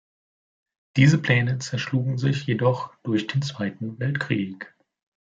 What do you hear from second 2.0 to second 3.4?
sich jedoch durch